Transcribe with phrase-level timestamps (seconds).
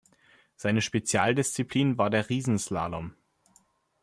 [0.55, 3.13] Seine Spezialdisziplin war der Riesenslalom.